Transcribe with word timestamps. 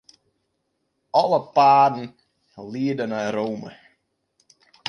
Alle 1.21 1.39
paden 1.57 2.09
liede 2.71 3.05
nei 3.11 3.29
Rome. 3.35 3.71